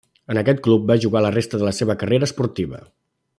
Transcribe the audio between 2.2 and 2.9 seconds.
esportiva.